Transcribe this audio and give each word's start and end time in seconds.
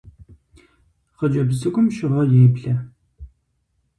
Хъыджэбз 1.17 1.55
цӀыкӀум 1.59 1.87
щыгъэ 1.95 2.21
еблэ. 2.43 2.73